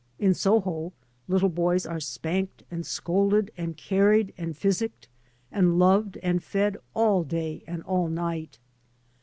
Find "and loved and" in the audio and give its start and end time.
5.51-6.41